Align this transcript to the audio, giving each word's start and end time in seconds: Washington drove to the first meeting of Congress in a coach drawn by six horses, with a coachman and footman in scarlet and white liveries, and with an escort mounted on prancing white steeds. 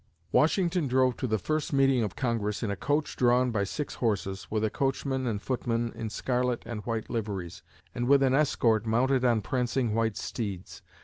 Washington 0.31 0.87
drove 0.87 1.15
to 1.17 1.27
the 1.27 1.37
first 1.37 1.71
meeting 1.71 2.01
of 2.01 2.15
Congress 2.15 2.63
in 2.63 2.71
a 2.71 2.75
coach 2.75 3.15
drawn 3.15 3.51
by 3.51 3.63
six 3.63 3.93
horses, 3.93 4.47
with 4.49 4.63
a 4.63 4.71
coachman 4.71 5.27
and 5.27 5.39
footman 5.43 5.93
in 5.93 6.09
scarlet 6.09 6.63
and 6.65 6.83
white 6.87 7.07
liveries, 7.11 7.61
and 7.93 8.07
with 8.07 8.23
an 8.23 8.33
escort 8.33 8.87
mounted 8.87 9.23
on 9.23 9.41
prancing 9.43 9.93
white 9.93 10.17
steeds. 10.17 10.81